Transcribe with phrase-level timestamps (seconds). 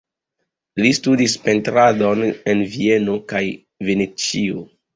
[0.85, 3.45] Li studis pentradon en Vieno kaj
[3.93, 4.69] Venecio.